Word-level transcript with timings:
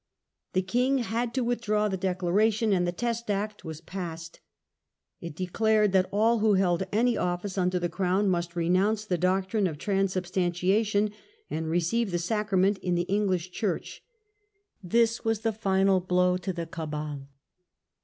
The 0.53 0.63
king 0.63 0.97
had 0.97 1.31
to 1.35 1.43
withdraw 1.43 1.87
the 1.87 1.95
Declaration, 1.95 2.73
and 2.73 2.87
the 2.87 2.91
Test 2.91 3.29
Act 3.29 3.63
was 3.63 3.81
passed. 3.81 4.39
It 5.19 5.35
declared 5.35 5.91
that 5.91 6.09
all 6.11 6.39
who 6.39 6.55
held 6.55 6.87
any 6.91 7.15
office 7.15 7.55
under 7.55 7.77
the 7.77 7.87
crown 7.87 8.27
must 8.27 8.55
renounce 8.55 9.05
the 9.05 9.19
doctrine 9.19 9.67
of 9.67 9.77
Tran 9.77 10.09
substantiation 10.09 11.11
and 11.51 11.69
receive 11.69 12.09
the 12.09 12.17
Sacrament 12.17 12.79
in 12.79 12.95
the 12.95 13.03
English 13.03 13.51
Church. 13.51 14.03
This 14.81 15.23
was 15.23 15.41
the 15.41 15.53
final 15.53 15.99
blow 15.99 16.35
to 16.35 16.51
the 16.51 16.65
Cabal. 16.65 17.27